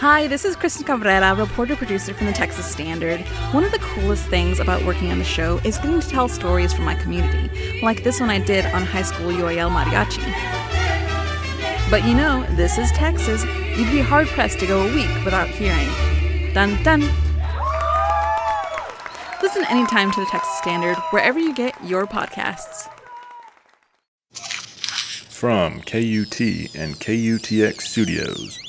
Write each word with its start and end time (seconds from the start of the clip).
Hi, 0.00 0.26
this 0.28 0.44
is 0.44 0.56
Kristen 0.56 0.84
Cabrera, 0.84 1.34
reporter 1.34 1.74
producer 1.74 2.12
from 2.12 2.26
the 2.26 2.32
Texas 2.34 2.70
Standard. 2.70 3.20
One 3.52 3.64
of 3.64 3.72
the 3.72 3.78
coolest 3.78 4.26
things 4.26 4.60
about 4.60 4.84
working 4.84 5.10
on 5.10 5.18
the 5.18 5.24
show 5.24 5.56
is 5.64 5.78
getting 5.78 5.98
to 5.98 6.06
tell 6.06 6.28
stories 6.28 6.70
from 6.74 6.84
my 6.84 6.94
community, 6.96 7.80
like 7.80 8.04
this 8.04 8.20
one 8.20 8.28
I 8.28 8.38
did 8.38 8.66
on 8.66 8.82
high 8.82 9.00
school 9.00 9.32
UIL 9.32 9.70
mariachi. 9.70 10.20
But 11.90 12.04
you 12.04 12.12
know, 12.12 12.44
this 12.56 12.76
is 12.76 12.92
Texas. 12.92 13.42
You'd 13.74 13.90
be 13.90 14.02
hard 14.02 14.26
pressed 14.28 14.60
to 14.60 14.66
go 14.66 14.86
a 14.86 14.94
week 14.94 15.08
without 15.24 15.48
hearing. 15.48 15.88
Dun 16.52 16.82
dun. 16.82 17.00
Listen 19.40 19.64
anytime 19.70 20.12
to 20.12 20.20
the 20.20 20.26
Texas 20.30 20.58
Standard, 20.58 20.98
wherever 21.08 21.38
you 21.38 21.54
get 21.54 21.74
your 21.82 22.06
podcasts. 22.06 22.86
From 25.30 25.80
KUT 25.80 26.38
and 26.74 27.00
KUTX 27.00 27.80
Studios. 27.80 28.65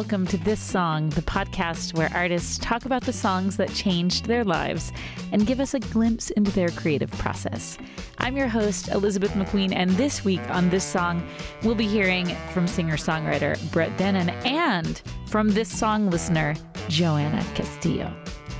Welcome 0.00 0.26
to 0.26 0.38
This 0.38 0.60
Song, 0.60 1.10
the 1.10 1.20
podcast 1.20 1.92
where 1.92 2.10
artists 2.14 2.56
talk 2.56 2.86
about 2.86 3.04
the 3.04 3.12
songs 3.12 3.58
that 3.58 3.68
changed 3.74 4.24
their 4.24 4.44
lives 4.44 4.92
and 5.30 5.46
give 5.46 5.60
us 5.60 5.74
a 5.74 5.78
glimpse 5.78 6.30
into 6.30 6.50
their 6.52 6.70
creative 6.70 7.10
process. 7.10 7.76
I'm 8.16 8.34
your 8.34 8.48
host, 8.48 8.88
Elizabeth 8.88 9.32
McQueen, 9.32 9.74
and 9.74 9.90
this 9.90 10.24
week 10.24 10.40
on 10.48 10.70
This 10.70 10.84
Song, 10.84 11.22
we'll 11.62 11.74
be 11.74 11.86
hearing 11.86 12.34
from 12.54 12.66
singer 12.66 12.96
songwriter 12.96 13.60
Brett 13.72 13.94
Dennen 13.98 14.30
and 14.46 15.02
from 15.26 15.50
This 15.50 15.68
Song 15.68 16.08
listener, 16.08 16.54
Joanna 16.88 17.44
Castillo. 17.54 18.10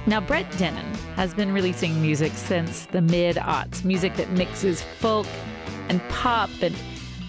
Now, 0.07 0.21
Brett 0.21 0.51
Dennen 0.53 0.95
has 1.17 1.33
been 1.33 1.55
releasing 1.55 2.03
music 2.03 2.33
since 2.35 2.85
the 2.85 3.01
mid 3.01 3.37
aughts, 3.37 3.83
music 3.83 4.15
that 4.17 4.31
mixes 4.33 4.83
folk 4.83 5.27
and 5.89 6.07
pop 6.11 6.51
and 6.61 6.77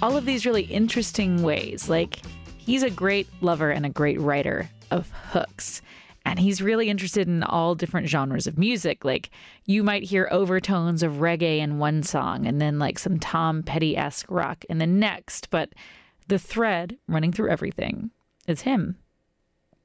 all 0.02 0.18
of 0.18 0.26
these 0.26 0.46
really 0.46 0.64
interesting 0.64 1.44
ways. 1.44 1.88
Like, 1.88 2.20
he's 2.66 2.84
a 2.84 2.90
great 2.90 3.28
lover 3.42 3.72
and 3.72 3.86
a 3.86 3.90
great 3.90 4.20
writer 4.20 4.70
of 4.90 5.10
hooks. 5.32 5.82
And 6.24 6.40
he's 6.40 6.62
really 6.62 6.90
interested 6.90 7.28
in 7.28 7.42
all 7.42 7.74
different 7.74 8.08
genres 8.08 8.46
of 8.46 8.58
music. 8.58 9.04
Like, 9.04 9.32
you 9.66 9.84
might 9.84 10.04
hear 10.04 10.28
overtones 10.32 11.02
of 11.02 11.14
reggae 11.14 11.58
in 11.58 11.80
one 11.80 12.04
song 12.04 12.46
and 12.46 12.62
then 12.62 12.78
like 12.78 13.00
some 13.00 13.20
Tom 13.20 13.64
Petty 13.64 13.98
esque 13.98 14.30
rock 14.30 14.64
in 14.66 14.78
the 14.78 14.86
next. 14.86 15.50
But 15.50 15.74
the 16.28 16.38
thread 16.38 16.98
running 17.08 17.32
through 17.32 17.50
everything 17.50 18.12
is 18.48 18.62
him. 18.62 18.98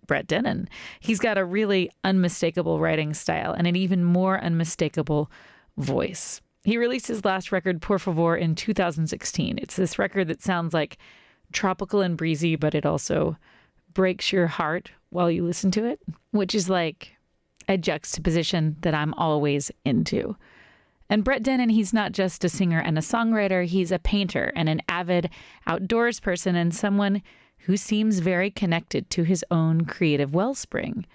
Brett 0.07 0.27
Dennen. 0.27 0.69
He's 1.01 1.19
got 1.19 1.39
a 1.39 1.45
really 1.45 1.91
unmistakable 2.05 2.79
writing 2.79 3.15
style 3.15 3.53
and 3.53 3.67
an 3.67 3.75
even 3.75 4.05
more 4.05 4.39
unmistakable 4.39 5.31
voice. 5.79 6.41
He 6.65 6.79
released 6.79 7.09
his 7.09 7.25
last 7.25 7.51
record, 7.51 7.81
Por 7.81 7.99
Favor, 7.99 8.37
in 8.37 8.55
2016. 8.55 9.59
It's 9.59 9.77
this 9.77 9.99
record 9.99 10.29
that 10.29 10.43
sounds 10.43 10.75
like 10.75 10.99
tropical 11.53 12.01
and 12.01 12.17
breezy, 12.17 12.57
but 12.57 12.75
it 12.75 12.87
also 12.87 13.37
breaks 13.95 14.33
your 14.33 14.47
heart 14.47 14.91
while 15.11 15.31
you 15.31 15.45
listen 15.45 15.71
to 15.73 15.85
it, 15.85 16.01
which 16.31 16.55
is 16.55 16.69
like 16.69 17.17
a 17.69 17.79
juxtaposition 17.79 18.77
that 18.83 18.95
I'm 18.95 19.15
always 19.15 19.71
into. 19.85 20.37
And 21.09 21.25
Brett 21.25 21.43
Dennen, 21.43 21.71
he's 21.71 21.93
not 21.93 22.13
just 22.13 22.45
a 22.45 22.49
singer 22.49 22.81
and 22.81 22.99
a 22.99 23.01
songwriter, 23.01 23.65
he's 23.65 23.93
a 23.93 23.99
painter 23.99 24.53
and 24.57 24.69
an 24.69 24.83
avid 24.89 25.31
outdoors 25.67 26.21
person 26.21 26.57
and 26.57 26.75
someone 26.75 27.23
who 27.61 27.77
seems 27.77 28.19
very 28.19 28.51
connected 28.51 29.09
to 29.11 29.23
his 29.23 29.45
own 29.51 29.85
creative 29.85 30.35
wellspring. 30.35 31.07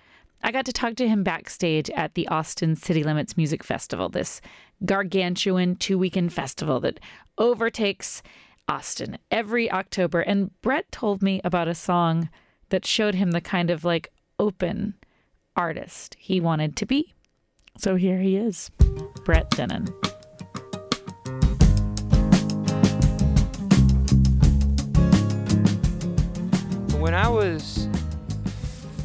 I 0.43 0.51
got 0.51 0.65
to 0.65 0.73
talk 0.73 0.95
to 0.95 1.07
him 1.07 1.23
backstage 1.23 1.89
at 1.91 2.15
the 2.15 2.27
Austin 2.29 2.75
City 2.75 3.03
Limits 3.03 3.37
Music 3.37 3.63
Festival, 3.63 4.09
this 4.09 4.41
gargantuan 4.85 5.75
two 5.75 5.97
weekend 5.99 6.33
festival 6.33 6.79
that 6.79 6.99
overtakes 7.37 8.23
Austin 8.71 9.17
every 9.29 9.69
October. 9.69 10.21
And 10.21 10.49
Brett 10.61 10.89
told 10.93 11.21
me 11.21 11.41
about 11.43 11.67
a 11.67 11.75
song 11.75 12.29
that 12.69 12.85
showed 12.85 13.15
him 13.15 13.31
the 13.31 13.41
kind 13.41 13.69
of 13.69 13.83
like 13.83 14.13
open 14.39 14.93
artist 15.57 16.15
he 16.17 16.39
wanted 16.39 16.77
to 16.77 16.85
be. 16.85 17.13
So 17.77 17.95
here 17.95 18.19
he 18.19 18.37
is, 18.37 18.71
Brett 19.25 19.51
Dennen. 19.51 19.89
When 26.97 27.13
I 27.13 27.27
was 27.27 27.89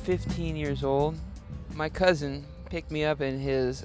15 0.04 0.54
years 0.54 0.84
old, 0.84 1.16
my 1.74 1.88
cousin 1.88 2.46
picked 2.70 2.92
me 2.92 3.02
up 3.04 3.20
in 3.20 3.40
his 3.40 3.84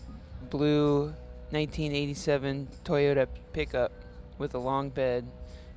blue 0.52 1.06
1987 1.50 2.68
Toyota 2.86 3.28
pickup 3.52 3.91
with 4.38 4.53
a 4.53 4.59
long 4.59 4.91
bed, 4.91 5.25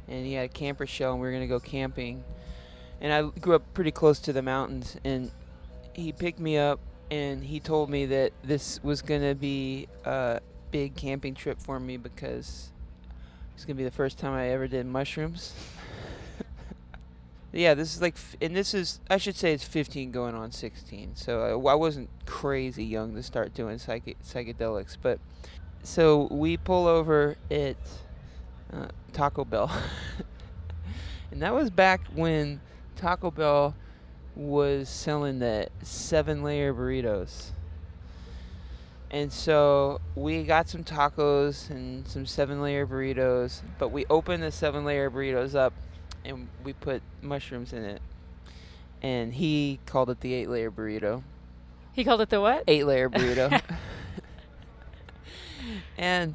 and 0.08 0.26
he 0.26 0.34
had 0.34 0.46
a 0.46 0.48
camper 0.48 0.86
shell, 0.86 1.12
and 1.12 1.20
we 1.20 1.26
were 1.26 1.32
gonna 1.32 1.46
go 1.46 1.60
camping. 1.60 2.24
And 3.00 3.12
I 3.12 3.38
grew 3.38 3.54
up 3.54 3.74
pretty 3.74 3.90
close 3.90 4.18
to 4.20 4.32
the 4.32 4.42
mountains, 4.42 4.96
and 5.04 5.30
he 5.92 6.12
picked 6.12 6.38
me 6.38 6.58
up, 6.58 6.80
and 7.10 7.44
he 7.44 7.60
told 7.60 7.90
me 7.90 8.06
that 8.06 8.32
this 8.42 8.82
was 8.82 9.02
gonna 9.02 9.34
be 9.34 9.88
a 10.04 10.40
big 10.70 10.96
camping 10.96 11.34
trip 11.34 11.60
for 11.60 11.78
me 11.78 11.96
because 11.96 12.72
it's 13.54 13.64
gonna 13.64 13.76
be 13.76 13.84
the 13.84 13.90
first 13.90 14.18
time 14.18 14.32
I 14.32 14.48
ever 14.48 14.66
did 14.66 14.86
mushrooms. 14.86 15.54
yeah, 17.52 17.74
this 17.74 17.94
is 17.94 18.02
like, 18.02 18.16
and 18.40 18.56
this 18.56 18.74
is, 18.74 19.00
I 19.08 19.16
should 19.16 19.36
say 19.36 19.52
it's 19.52 19.64
15 19.64 20.10
going 20.10 20.34
on 20.34 20.50
16. 20.50 21.14
So 21.14 21.62
I, 21.64 21.74
wasn't 21.74 22.10
crazy 22.26 22.84
young 22.84 23.14
to 23.14 23.22
start 23.22 23.54
doing 23.54 23.78
psyche- 23.78 24.16
psychedelics. 24.24 24.96
But 25.00 25.20
so 25.84 26.26
we 26.30 26.56
pull 26.56 26.86
over 26.86 27.36
at 27.50 27.76
uh, 28.74 28.88
Taco 29.12 29.44
Bell. 29.44 29.70
and 31.30 31.40
that 31.42 31.54
was 31.54 31.70
back 31.70 32.00
when 32.14 32.60
Taco 32.96 33.30
Bell 33.30 33.74
was 34.34 34.88
selling 34.88 35.38
the 35.38 35.68
seven 35.82 36.42
layer 36.42 36.74
burritos. 36.74 37.50
And 39.10 39.32
so 39.32 40.00
we 40.16 40.42
got 40.42 40.68
some 40.68 40.82
tacos 40.82 41.70
and 41.70 42.06
some 42.08 42.26
seven 42.26 42.60
layer 42.60 42.84
burritos, 42.84 43.62
but 43.78 43.88
we 43.88 44.06
opened 44.10 44.42
the 44.42 44.50
seven 44.50 44.84
layer 44.84 45.08
burritos 45.08 45.54
up 45.54 45.72
and 46.24 46.48
we 46.64 46.72
put 46.72 47.00
mushrooms 47.22 47.72
in 47.72 47.84
it. 47.84 48.02
And 49.02 49.34
he 49.34 49.78
called 49.86 50.10
it 50.10 50.20
the 50.20 50.34
eight 50.34 50.48
layer 50.48 50.70
burrito. 50.70 51.22
He 51.92 52.02
called 52.02 52.22
it 52.22 52.30
the 52.30 52.40
what? 52.40 52.64
Eight 52.66 52.86
layer 52.86 53.08
burrito. 53.08 53.62
and 55.98 56.34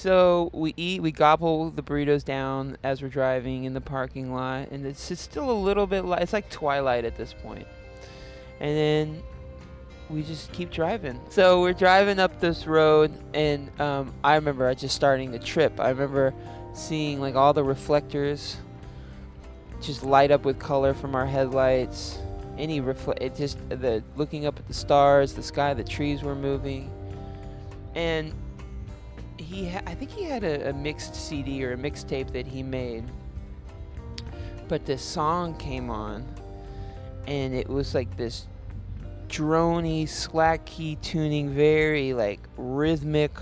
so 0.00 0.48
we 0.54 0.72
eat, 0.78 1.02
we 1.02 1.12
gobble 1.12 1.70
the 1.70 1.82
burritos 1.82 2.24
down 2.24 2.78
as 2.82 3.02
we're 3.02 3.08
driving 3.08 3.64
in 3.64 3.74
the 3.74 3.82
parking 3.82 4.32
lot, 4.32 4.70
and 4.70 4.86
it's, 4.86 5.20
still 5.20 5.50
a 5.50 5.52
little 5.52 5.86
bit 5.86 6.06
light. 6.06 6.22
It's 6.22 6.32
like 6.32 6.48
twilight 6.48 7.04
at 7.04 7.16
this 7.16 7.34
point. 7.34 7.66
And 8.60 8.76
then 8.76 9.22
we 10.08 10.22
just 10.22 10.52
keep 10.52 10.70
driving. 10.70 11.20
So 11.28 11.60
we're 11.60 11.74
driving 11.74 12.18
up 12.18 12.40
this 12.40 12.66
road, 12.66 13.12
and 13.34 13.70
um, 13.78 14.14
I 14.24 14.36
remember 14.36 14.74
just 14.74 14.96
starting 14.96 15.32
the 15.32 15.38
trip. 15.38 15.78
I 15.78 15.90
remember 15.90 16.32
seeing 16.72 17.20
like 17.20 17.34
all 17.34 17.52
the 17.52 17.64
reflectors 17.64 18.56
just 19.82 20.02
light 20.02 20.30
up 20.30 20.46
with 20.46 20.58
color 20.58 20.94
from 20.94 21.14
our 21.14 21.26
headlights. 21.26 22.18
Any 22.56 22.80
reflect, 22.80 23.20
it 23.22 23.36
just 23.36 23.58
the 23.68 24.02
looking 24.16 24.46
up 24.46 24.58
at 24.58 24.66
the 24.66 24.74
stars, 24.74 25.34
the 25.34 25.42
sky, 25.42 25.74
the 25.74 25.84
trees 25.84 26.22
were 26.22 26.34
moving, 26.34 26.90
and 27.94 28.32
he, 29.40 29.70
I 29.70 29.94
think 29.94 30.10
he 30.10 30.24
had 30.24 30.44
a, 30.44 30.70
a 30.70 30.72
mixed 30.72 31.14
CD 31.14 31.64
or 31.64 31.72
a 31.72 31.76
mixtape 31.76 32.32
that 32.32 32.46
he 32.46 32.62
made. 32.62 33.04
But 34.68 34.86
this 34.86 35.02
song 35.02 35.56
came 35.56 35.90
on, 35.90 36.26
and 37.26 37.54
it 37.54 37.68
was 37.68 37.94
like 37.94 38.16
this 38.16 38.46
drony, 39.28 40.08
slack 40.08 40.64
key 40.64 40.96
tuning, 40.96 41.50
very 41.50 42.12
like 42.12 42.40
rhythmic, 42.56 43.32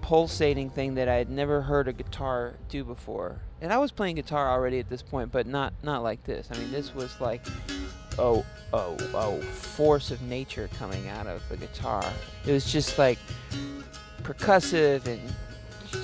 pulsating 0.00 0.70
thing 0.70 0.94
that 0.94 1.08
I 1.08 1.14
had 1.14 1.30
never 1.30 1.62
heard 1.62 1.88
a 1.88 1.92
guitar 1.92 2.54
do 2.68 2.82
before. 2.82 3.40
And 3.60 3.72
I 3.72 3.78
was 3.78 3.92
playing 3.92 4.16
guitar 4.16 4.50
already 4.50 4.80
at 4.80 4.88
this 4.88 5.02
point, 5.02 5.30
but 5.30 5.46
not 5.46 5.72
not 5.82 6.02
like 6.02 6.24
this. 6.24 6.48
I 6.50 6.58
mean, 6.58 6.72
this 6.72 6.94
was 6.94 7.20
like 7.20 7.46
oh 8.18 8.44
oh 8.72 8.96
oh 9.14 9.40
force 9.40 10.10
of 10.10 10.20
nature 10.22 10.68
coming 10.76 11.08
out 11.08 11.26
of 11.26 11.48
the 11.48 11.56
guitar. 11.56 12.04
It 12.44 12.52
was 12.52 12.70
just 12.70 12.98
like 12.98 13.18
percussive 14.26 15.06
and 15.06 15.20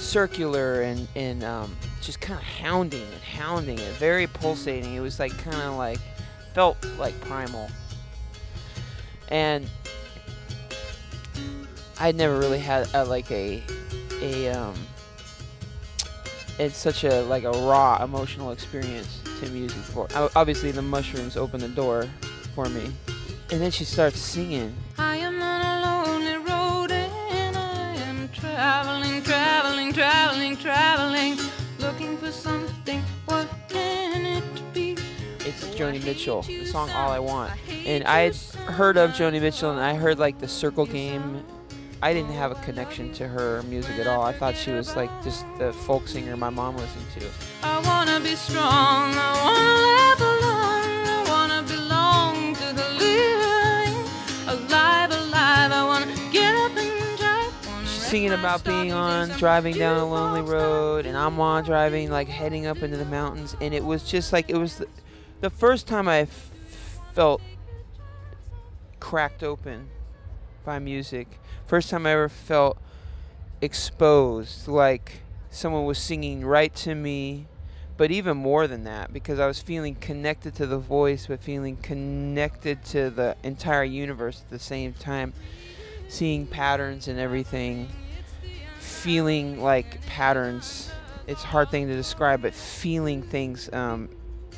circular 0.00 0.82
and 0.82 1.08
and 1.16 1.42
um, 1.44 1.74
just 2.00 2.20
kind 2.20 2.38
of 2.38 2.44
hounding 2.44 3.02
and 3.02 3.22
hounding 3.22 3.78
it, 3.78 3.92
very 3.94 4.26
pulsating. 4.26 4.94
It 4.94 5.00
was 5.00 5.18
like 5.18 5.36
kind 5.38 5.56
of 5.62 5.74
like 5.74 5.98
felt 6.54 6.76
like 6.98 7.18
primal. 7.22 7.68
And 9.28 9.66
I'd 11.98 12.16
never 12.16 12.38
really 12.38 12.58
had 12.58 12.88
a, 12.94 13.04
like 13.04 13.30
a 13.30 13.62
a 14.20 14.48
um 14.50 14.74
it's 16.58 16.76
such 16.76 17.04
a 17.04 17.22
like 17.22 17.44
a 17.44 17.50
raw 17.50 18.02
emotional 18.04 18.52
experience 18.52 19.20
to 19.40 19.48
music. 19.50 19.78
O- 19.96 20.30
Obviously, 20.36 20.70
the 20.70 20.82
mushrooms 20.82 21.36
opened 21.36 21.62
the 21.62 21.68
door 21.68 22.06
for 22.54 22.68
me, 22.68 22.92
and 23.50 23.60
then 23.60 23.70
she 23.70 23.84
starts 23.84 24.18
singing. 24.20 24.74
I 24.98 25.16
am 25.16 25.31
something. 32.42 33.02
What 33.26 33.48
can 33.68 34.24
it 34.24 34.74
be? 34.74 34.96
It's 35.40 35.64
Joni 35.76 36.04
Mitchell, 36.04 36.42
the 36.42 36.66
song 36.66 36.90
All 36.90 37.10
I 37.10 37.18
Want. 37.18 37.52
And 37.84 38.04
I 38.04 38.20
had 38.20 38.36
heard 38.66 38.96
of 38.96 39.10
Joni 39.10 39.40
Mitchell 39.40 39.70
and 39.70 39.80
I 39.80 39.94
heard 39.94 40.18
like 40.18 40.38
the 40.38 40.48
Circle 40.48 40.86
Game. 40.86 41.44
I 42.02 42.12
didn't 42.12 42.32
have 42.32 42.50
a 42.50 42.56
connection 42.56 43.12
to 43.14 43.28
her 43.28 43.62
music 43.64 43.98
at 43.98 44.06
all. 44.06 44.22
I 44.22 44.32
thought 44.32 44.56
she 44.56 44.72
was 44.72 44.96
like 44.96 45.10
just 45.22 45.46
the 45.58 45.72
folk 45.72 46.08
singer 46.08 46.36
my 46.36 46.50
mom 46.50 46.76
listened 46.76 47.06
to. 47.18 47.26
I 47.62 47.80
wanna 47.80 48.20
be 48.20 48.34
strong, 48.34 49.14
I 49.14 49.32
wanna 49.44 50.26
live 50.26 50.31
singing 58.12 58.32
about 58.32 58.62
being 58.62 58.92
on 58.92 59.30
driving 59.38 59.74
down 59.74 59.96
a 59.96 60.04
lonely 60.04 60.42
road, 60.42 61.06
and 61.06 61.16
I'm 61.16 61.40
on 61.40 61.64
driving 61.64 62.10
like 62.10 62.28
heading 62.28 62.66
up 62.66 62.82
into 62.82 62.98
the 62.98 63.06
mountains, 63.06 63.56
and 63.58 63.72
it 63.72 63.82
was 63.82 64.02
just 64.04 64.34
like 64.34 64.50
it 64.50 64.58
was 64.58 64.76
the, 64.76 64.86
the 65.40 65.48
first 65.48 65.86
time 65.86 66.06
I 66.06 66.18
f- 66.18 66.50
felt 67.14 67.40
cracked 69.00 69.42
open 69.42 69.88
by 70.62 70.78
music. 70.78 71.40
First 71.64 71.88
time 71.88 72.04
I 72.04 72.10
ever 72.10 72.28
felt 72.28 72.76
exposed, 73.62 74.68
like 74.68 75.22
someone 75.48 75.86
was 75.86 75.96
singing 75.96 76.44
right 76.44 76.74
to 76.74 76.94
me, 76.94 77.46
but 77.96 78.10
even 78.10 78.36
more 78.36 78.66
than 78.66 78.84
that, 78.84 79.10
because 79.10 79.40
I 79.40 79.46
was 79.46 79.62
feeling 79.62 79.94
connected 79.94 80.54
to 80.56 80.66
the 80.66 80.76
voice, 80.76 81.28
but 81.28 81.42
feeling 81.42 81.78
connected 81.78 82.84
to 82.84 83.08
the 83.08 83.38
entire 83.42 83.84
universe 83.84 84.42
at 84.42 84.50
the 84.50 84.58
same 84.58 84.92
time, 84.92 85.32
seeing 86.08 86.46
patterns 86.46 87.08
and 87.08 87.18
everything, 87.18 87.88
feeling 89.02 89.60
like 89.60 90.00
patterns. 90.06 90.90
It's 91.26 91.42
a 91.42 91.46
hard 91.46 91.70
thing 91.70 91.88
to 91.88 91.94
describe, 91.94 92.42
but 92.42 92.54
feeling 92.54 93.20
things, 93.20 93.68
um, 93.72 94.08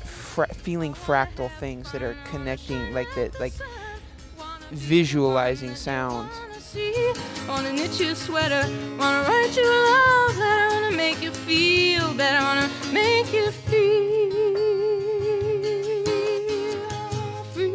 fra- 0.02 0.52
feeling 0.52 0.92
fractal 0.92 1.50
things 1.58 1.90
that 1.92 2.02
are 2.02 2.14
connecting, 2.26 2.92
like 2.92 3.08
that, 3.14 3.40
like 3.40 3.54
visualizing 4.70 5.74
sound. 5.74 6.28
Wanna 7.48 7.72
knit 7.72 7.98
you 7.98 8.10
a 8.10 8.14
sweater, 8.14 8.68
wanna 8.98 9.26
write 9.26 9.56
you 9.56 9.64
a 9.64 9.80
love 9.90 10.36
letter, 10.36 10.68
wanna 10.74 10.96
make 10.96 11.22
you 11.22 11.30
feel 11.30 12.12
better, 12.14 12.44
wanna 12.44 12.70
make 12.92 13.32
you 13.32 13.50
feel 13.50 13.94
free. 17.52 17.70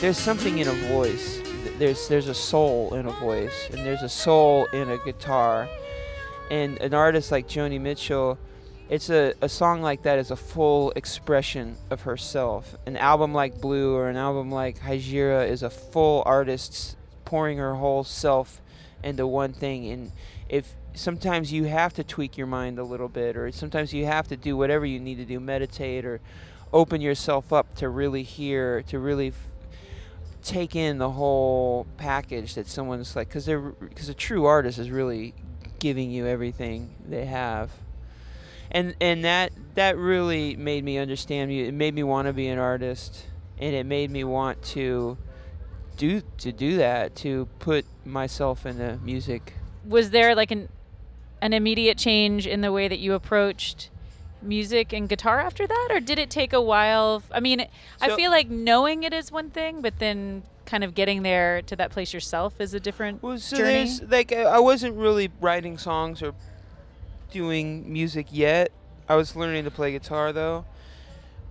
There's 0.00 0.18
something 0.18 0.58
in 0.58 0.68
a 0.68 0.74
voice. 0.88 1.45
There's 1.78 2.08
there's 2.08 2.28
a 2.28 2.34
soul 2.34 2.94
in 2.94 3.06
a 3.06 3.10
voice, 3.12 3.68
and 3.70 3.84
there's 3.84 4.02
a 4.02 4.08
soul 4.08 4.66
in 4.72 4.88
a 4.88 4.96
guitar. 4.96 5.68
And 6.50 6.78
an 6.78 6.94
artist 6.94 7.30
like 7.30 7.48
Joni 7.48 7.78
Mitchell, 7.78 8.38
it's 8.88 9.10
a, 9.10 9.34
a 9.42 9.48
song 9.48 9.82
like 9.82 10.02
that 10.02 10.18
is 10.18 10.30
a 10.30 10.36
full 10.36 10.92
expression 10.92 11.76
of 11.90 12.02
herself. 12.02 12.76
An 12.86 12.96
album 12.96 13.34
like 13.34 13.60
Blue 13.60 13.94
or 13.94 14.08
an 14.08 14.16
album 14.16 14.50
like 14.50 14.78
Hejira 14.78 15.48
is 15.48 15.62
a 15.62 15.68
full 15.68 16.22
artist 16.24 16.96
pouring 17.26 17.58
her 17.58 17.74
whole 17.74 18.04
self 18.04 18.62
into 19.02 19.26
one 19.26 19.52
thing. 19.52 19.88
And 19.88 20.12
if 20.48 20.72
sometimes 20.94 21.52
you 21.52 21.64
have 21.64 21.92
to 21.94 22.04
tweak 22.04 22.38
your 22.38 22.46
mind 22.46 22.78
a 22.78 22.84
little 22.84 23.08
bit, 23.08 23.36
or 23.36 23.52
sometimes 23.52 23.92
you 23.92 24.06
have 24.06 24.28
to 24.28 24.36
do 24.36 24.56
whatever 24.56 24.86
you 24.86 24.98
need 24.98 25.16
to 25.16 25.26
do, 25.26 25.40
meditate 25.40 26.06
or 26.06 26.20
open 26.72 27.02
yourself 27.02 27.52
up 27.52 27.74
to 27.76 27.88
really 27.88 28.22
hear, 28.22 28.82
to 28.84 28.98
really 28.98 29.32
take 30.46 30.76
in 30.76 30.98
the 30.98 31.10
whole 31.10 31.86
package 31.96 32.54
that 32.54 32.66
someone's 32.68 33.16
like, 33.16 33.28
because 33.28 33.46
they're 33.46 33.60
because 33.60 34.08
a 34.08 34.14
true 34.14 34.46
artist 34.46 34.78
is 34.78 34.90
really 34.90 35.34
giving 35.78 36.10
you 36.10 36.26
everything 36.26 36.94
they 37.06 37.26
have 37.26 37.70
and 38.70 38.94
and 39.00 39.24
that 39.24 39.52
that 39.74 39.96
really 39.96 40.56
made 40.56 40.84
me 40.84 40.98
understand 40.98 41.52
you. 41.52 41.66
It 41.66 41.74
made 41.74 41.94
me 41.94 42.02
want 42.02 42.26
to 42.26 42.32
be 42.32 42.48
an 42.48 42.58
artist, 42.58 43.26
and 43.58 43.74
it 43.74 43.86
made 43.86 44.10
me 44.10 44.24
want 44.24 44.62
to 44.64 45.18
do 45.96 46.22
to 46.38 46.52
do 46.52 46.76
that 46.76 47.14
to 47.16 47.46
put 47.58 47.84
myself 48.04 48.66
into 48.66 48.98
music. 49.02 49.54
Was 49.84 50.10
there 50.10 50.34
like 50.34 50.50
an 50.50 50.68
an 51.40 51.52
immediate 51.52 51.98
change 51.98 52.46
in 52.46 52.60
the 52.60 52.72
way 52.72 52.88
that 52.88 52.98
you 52.98 53.14
approached 53.14 53.90
music 54.46 54.92
and 54.92 55.08
guitar 55.08 55.40
after 55.40 55.66
that, 55.66 55.88
or 55.90 56.00
did 56.00 56.18
it 56.18 56.30
take 56.30 56.52
a 56.52 56.60
while? 56.60 57.22
I 57.30 57.40
mean, 57.40 57.60
so 57.60 57.66
I 58.00 58.16
feel 58.16 58.30
like 58.30 58.48
knowing 58.48 59.02
it 59.02 59.12
is 59.12 59.32
one 59.32 59.50
thing, 59.50 59.82
but 59.82 59.98
then 59.98 60.44
kind 60.64 60.82
of 60.82 60.94
getting 60.94 61.22
there 61.22 61.62
to 61.62 61.76
that 61.76 61.90
place 61.90 62.12
yourself 62.12 62.60
is 62.60 62.74
a 62.74 62.80
different 62.80 63.22
well, 63.22 63.38
so 63.38 63.56
journey. 63.56 63.90
Like 64.08 64.32
I 64.32 64.58
wasn't 64.58 64.96
really 64.96 65.30
writing 65.40 65.78
songs 65.78 66.22
or 66.22 66.34
doing 67.30 67.90
music 67.90 68.26
yet. 68.30 68.72
I 69.08 69.14
was 69.14 69.36
learning 69.36 69.64
to 69.64 69.70
play 69.70 69.92
guitar 69.92 70.32
though. 70.32 70.64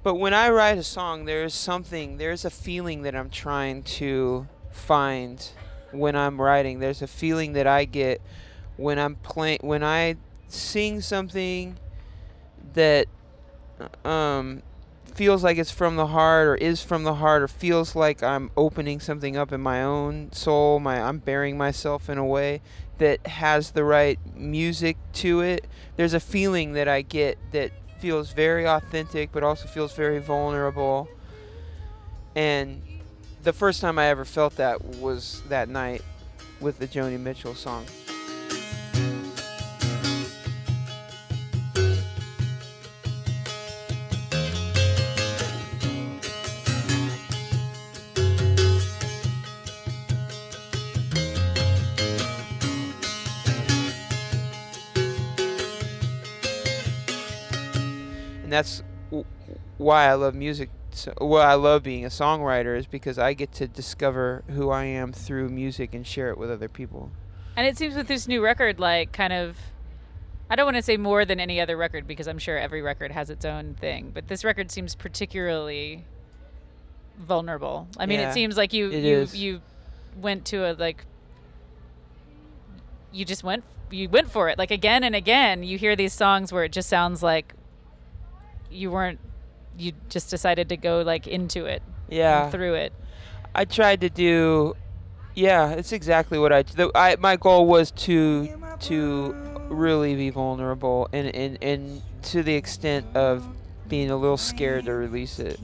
But 0.03 0.15
when 0.15 0.36
I 0.36 0.50
write 0.50 0.77
a 0.77 0.83
song, 0.83 1.25
there's 1.25 1.56
something, 1.56 2.18
there's 2.18 2.45
a 2.45 2.51
feeling 2.51 3.01
that 3.03 3.15
I'm 3.15 3.31
trying 3.31 3.81
to 3.83 4.47
find 4.71 5.44
when 5.92 6.15
I'm 6.15 6.39
writing. 6.39 6.80
There's 6.80 7.01
a 7.01 7.07
feeling 7.07 7.53
that 7.53 7.65
I 7.65 7.86
get 7.86 8.21
when 8.77 9.00
I'm 9.00 9.15
playing, 9.15 9.59
when 9.62 9.83
I 9.83 10.18
sing 10.47 11.01
something 11.01 11.77
that 12.73 13.07
um, 14.03 14.62
feels 15.13 15.44
like 15.44 15.57
it's 15.57 15.71
from 15.71 15.95
the 15.95 16.07
heart 16.07 16.47
or 16.47 16.56
is 16.56 16.81
from 16.81 17.03
the 17.03 17.15
heart 17.15 17.41
or 17.41 17.47
feels 17.47 17.95
like 17.95 18.21
I'm 18.21 18.51
opening 18.57 19.00
something 19.00 19.38
up 19.38 19.51
in 19.51 19.62
my 19.62 19.83
own 19.83 20.31
soul. 20.31 20.79
My 20.79 21.01
I'm 21.01 21.19
bearing 21.19 21.57
myself 21.57 22.09
in 22.09 22.17
a 22.17 22.25
way 22.25 22.62
that 22.97 23.25
has 23.27 23.71
the 23.71 23.83
right 23.83 24.19
music 24.35 24.97
to 25.13 25.41
it. 25.41 25.65
There's 25.95 26.13
a 26.13 26.19
feeling 26.19 26.73
that 26.73 26.88
I 26.88 27.01
get 27.01 27.38
that 27.51 27.71
feels 28.00 28.33
very 28.33 28.68
authentic 28.68 29.31
but 29.31 29.44
also 29.44 29.68
feels 29.68 29.94
very 29.94 30.19
vulnerable. 30.19 31.07
And 32.35 32.81
the 33.44 33.53
first 33.53 33.79
time 33.79 33.97
I 33.97 34.07
ever 34.07 34.25
felt 34.25 34.57
that 34.57 34.83
was 34.83 35.41
that 35.47 35.69
night 35.69 36.01
with 36.59 36.79
the 36.79 36.88
Joni 36.88 37.19
Mitchell 37.19 37.56
song. 37.56 37.85
That's 58.56 58.83
why 59.78 60.07
I 60.07 60.14
love 60.14 60.33
music. 60.33 60.69
So, 60.92 61.14
why 61.18 61.44
I 61.44 61.56
love 61.56 61.83
being 61.83 62.06
a 62.06 62.09
songwriter 62.09 62.78
is 62.78 62.88
because 62.88 63.19
I 63.19 63.33
get 63.33 63.52
to 63.54 63.68
discover 63.68 64.44
who 64.50 64.69
I 64.69 64.85
am 64.85 65.12
through 65.12 65.50
music 65.50 65.94
and 65.94 66.07
share 66.07 66.30
it 66.30 66.38
with 66.38 66.50
other 66.50 66.69
people. 66.69 67.12
And 67.57 67.68
it 67.68 67.78
seems 67.78 67.95
with 67.95 68.07
this 68.07 68.28
new 68.28 68.42
record, 68.42 68.80
like 68.80 69.12
kind 69.12 69.33
of, 69.33 69.57
I 70.50 70.56
don't 70.56 70.66
want 70.66 70.78
to 70.78 70.81
say 70.81 70.95
more 70.95 71.26
than 71.26 71.40
any 71.40 71.59
other 71.59 71.76
record 71.76 72.07
because 72.07 72.28
I'm 72.28 72.40
sure 72.40 72.57
every 72.57 72.81
record 72.81 73.12
has 73.12 73.30
its 73.30 73.44
own 73.44 73.76
thing, 73.76 74.12
but 74.14 74.28
this 74.28 74.45
record 74.45 74.71
seems 74.71 74.95
particularly 74.95 76.06
vulnerable. 77.18 77.88
I 77.97 78.06
mean, 78.06 78.21
yeah, 78.21 78.30
it 78.30 78.33
seems 78.33 78.56
like 78.56 78.71
you 78.71 78.90
you 78.90 79.18
is. 79.19 79.35
you 79.35 79.62
went 80.21 80.45
to 80.45 80.69
a 80.69 80.74
like 80.74 81.06
you 83.12 83.26
just 83.26 83.44
went 83.44 83.64
you 83.92 84.07
went 84.09 84.31
for 84.31 84.47
it 84.50 84.57
like 84.57 84.71
again 84.71 85.04
and 85.04 85.16
again. 85.16 85.64
You 85.64 85.78
hear 85.78 85.95
these 85.95 86.14
songs 86.14 86.54
where 86.54 86.64
it 86.64 86.71
just 86.71 86.88
sounds 86.90 87.21
like 87.21 87.54
you 88.69 88.92
weren't 88.92 89.19
you 89.78 89.92
just 90.10 90.30
decided 90.30 90.69
to 90.69 90.78
go 90.78 91.02
like 91.02 91.28
into 91.28 91.66
it 91.66 91.81
yeah. 92.07 92.50
through 92.50 92.76
it? 92.76 92.94
I 93.54 93.66
tried 93.66 94.02
to 94.02 94.10
do 94.10 94.76
yeah 95.36 95.72
it's 95.72 95.92
exactly 95.92 96.40
what 96.40 96.54
i, 96.54 96.64
the, 96.64 96.90
I 96.95 97.18
my 97.19 97.36
goal 97.36 97.68
was 97.68 97.92
to 97.92 98.48
to 98.80 99.36
really 99.68 100.16
be 100.16 100.30
vulnerable 100.30 101.10
and, 101.12 101.34
and 101.36 101.57
and 101.62 102.02
to 102.24 102.42
the 102.42 102.56
extent 102.56 103.06
of 103.16 103.45
being 103.88 104.10
a 104.10 104.18
little 104.18 104.38
scared 104.38 104.86
to 104.86 104.94
release 104.94 105.40
it 105.40 105.60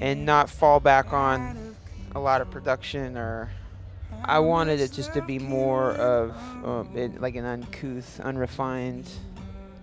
and 0.00 0.26
not 0.26 0.50
fall 0.50 0.80
back 0.80 1.12
on 1.12 1.76
a 2.14 2.20
lot 2.20 2.40
of 2.40 2.50
production 2.50 3.16
or 3.16 3.50
I 4.24 4.40
wanted 4.40 4.80
it 4.80 4.92
just 4.92 5.14
to 5.14 5.22
be 5.22 5.38
more 5.38 5.92
of 5.92 6.30
um, 6.64 6.90
it, 6.94 7.20
like 7.20 7.36
an 7.36 7.44
uncouth, 7.44 8.20
unrefined 8.20 9.08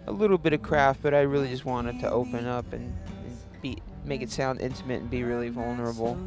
a 0.08 0.12
little 0.12 0.38
bit 0.38 0.54
of 0.54 0.62
craft, 0.62 1.02
but 1.02 1.14
I 1.14 1.22
really 1.22 1.50
just 1.50 1.66
wanted 1.66 2.00
to 2.00 2.12
open 2.12 2.46
up 2.46 2.72
and, 2.74 2.94
and 3.08 3.38
be 3.62 3.82
make 4.06 4.22
it 4.22 4.32
sound 4.32 4.62
intimate 4.62 5.02
and 5.02 5.10
be 5.10 5.24
really 5.24 5.50
vulnerable. 5.50 6.18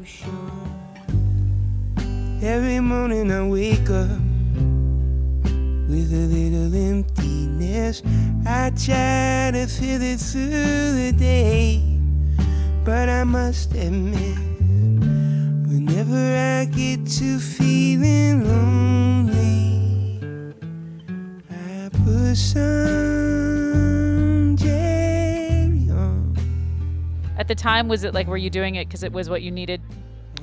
Every 2.41 2.79
morning 2.79 3.31
I 3.31 3.47
wake 3.47 3.89
up 3.89 4.19
with 5.89 6.13
a 6.13 6.27
little 6.27 6.75
emptiness. 6.75 8.03
I 8.45 8.71
try 8.71 9.51
to 9.53 9.67
fill 9.67 10.01
it 10.01 10.19
through 10.19 10.49
the 10.49 11.13
day, 11.17 11.81
but 12.83 13.09
I 13.09 13.23
must 13.23 13.73
admit, 13.73 14.37
whenever 15.67 16.15
I 16.15 16.65
get 16.65 17.05
to 17.07 17.39
feeling 17.39 18.45
lonely, 18.45 20.19
I 21.49 21.89
put 22.03 22.35
some 22.35 23.38
the 27.47 27.55
time, 27.55 27.87
was 27.87 28.03
it 28.03 28.13
like 28.13 28.27
were 28.27 28.37
you 28.37 28.49
doing 28.49 28.75
it 28.75 28.87
because 28.87 29.03
it 29.03 29.11
was 29.11 29.29
what 29.29 29.41
you 29.41 29.51
needed 29.51 29.81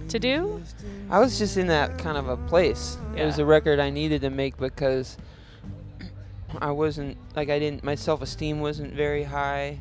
to 0.08 0.18
do? 0.18 0.62
I 1.10 1.18
was 1.18 1.38
just 1.38 1.56
in 1.56 1.66
that 1.68 1.98
kind 1.98 2.16
of 2.16 2.28
a 2.28 2.36
place. 2.36 2.96
It 3.16 3.24
was 3.24 3.38
a 3.38 3.44
record 3.44 3.78
I 3.78 3.90
needed 3.90 4.22
to 4.22 4.30
make 4.30 4.56
because 4.56 5.16
I 6.58 6.70
wasn't 6.70 7.16
like 7.34 7.50
I 7.50 7.58
didn't 7.58 7.84
my 7.84 7.94
self-esteem 7.94 8.60
wasn't 8.60 8.94
very 8.94 9.24
high 9.24 9.80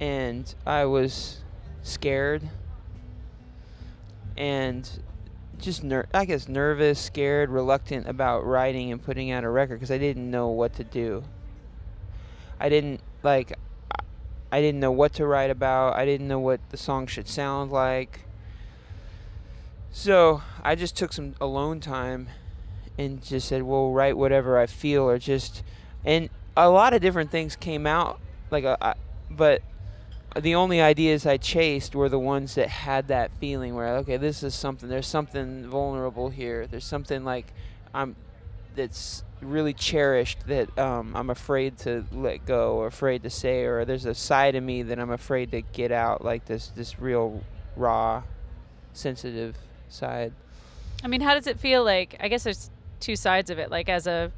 and 0.00 0.52
I 0.66 0.84
was 0.84 1.38
scared 1.82 2.42
and 4.36 4.88
just 5.58 5.82
ner- 5.82 6.08
I 6.12 6.24
guess 6.24 6.48
nervous, 6.48 6.98
scared, 6.98 7.50
reluctant 7.50 8.06
about 8.06 8.44
writing 8.44 8.92
and 8.92 9.02
putting 9.02 9.30
out 9.30 9.44
a 9.44 9.48
record 9.48 9.76
because 9.76 9.90
I 9.90 9.98
didn't 9.98 10.30
know 10.30 10.48
what 10.48 10.74
to 10.74 10.84
do. 10.84 11.24
I 12.60 12.68
didn't 12.68 13.00
like 13.22 13.52
I- 14.50 14.60
didn't 14.60 14.80
know 14.80 14.92
what 14.92 15.12
to 15.14 15.26
write 15.26 15.50
about. 15.50 15.94
I 15.96 16.04
didn't 16.04 16.28
know 16.28 16.38
what 16.38 16.60
the 16.70 16.76
song 16.76 17.06
should 17.06 17.28
sound 17.28 17.70
like. 17.70 18.20
So 19.92 20.42
I 20.62 20.74
just 20.74 20.96
took 20.96 21.12
some 21.12 21.34
alone 21.40 21.80
time 21.80 22.28
and 22.98 23.22
just 23.22 23.48
said, 23.48 23.62
"Well, 23.62 23.92
write 23.92 24.16
whatever 24.16 24.58
I 24.58 24.66
feel," 24.66 25.08
or 25.08 25.18
just, 25.18 25.62
and 26.04 26.28
a 26.56 26.68
lot 26.68 26.94
of 26.94 27.00
different 27.00 27.30
things 27.30 27.56
came 27.56 27.86
out. 27.86 28.18
Like, 28.50 28.64
a, 28.64 28.76
I, 28.80 28.94
but 29.30 29.62
the 30.40 30.54
only 30.54 30.80
ideas 30.80 31.26
I 31.26 31.38
chased 31.38 31.94
were 31.94 32.08
the 32.08 32.18
ones 32.18 32.54
that 32.56 32.68
had 32.68 33.08
that 33.08 33.30
feeling 33.32 33.74
where, 33.74 33.96
okay, 33.98 34.16
this 34.16 34.42
is 34.42 34.54
something. 34.54 34.88
There's 34.88 35.06
something 35.06 35.66
vulnerable 35.66 36.28
here. 36.28 36.66
There's 36.66 36.84
something 36.84 37.24
like 37.24 37.52
I'm 37.94 38.16
that's 38.74 39.24
really 39.40 39.72
cherished 39.72 40.46
that 40.46 40.76
um, 40.78 41.14
I'm 41.14 41.30
afraid 41.30 41.78
to 41.78 42.04
let 42.12 42.46
go 42.46 42.76
or 42.76 42.86
afraid 42.86 43.22
to 43.24 43.30
say, 43.30 43.64
or 43.64 43.84
there's 43.84 44.04
a 44.04 44.14
side 44.14 44.54
of 44.54 44.64
me 44.64 44.82
that 44.82 44.98
I'm 44.98 45.10
afraid 45.10 45.50
to 45.52 45.60
get 45.60 45.92
out, 45.92 46.24
like 46.24 46.46
this 46.46 46.68
this 46.68 46.98
real 46.98 47.42
raw, 47.76 48.22
sensitive 48.92 49.56
side. 49.88 50.32
I 51.04 51.08
mean, 51.08 51.20
how 51.20 51.34
does 51.34 51.46
it 51.46 51.60
feel 51.60 51.84
like? 51.84 52.16
I 52.20 52.28
guess 52.28 52.44
there's 52.44 52.70
two 53.00 53.16
sides 53.16 53.50
of 53.50 53.58
it. 53.58 53.70
Like 53.70 53.88
as 53.88 54.06
a 54.06 54.32